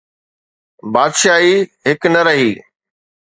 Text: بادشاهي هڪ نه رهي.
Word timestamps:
بادشاهي 0.93 1.55
هڪ 1.87 2.01
نه 2.13 2.21
رهي. 2.27 2.51